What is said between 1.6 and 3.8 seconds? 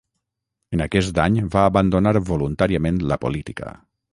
abandonar voluntàriament la política.